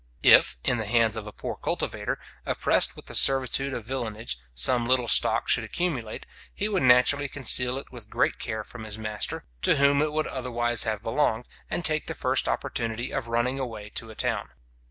[0.23, 4.87] If, in the hands of a poor cultivator, oppressed with the servitude of villanage, some
[4.87, 9.45] little stock should accumulate, he would naturally conceal it with great care from his master,
[9.61, 13.91] to whom it would otherwise have belonged, and take the first opportunity of running away
[13.91, 14.49] to a town.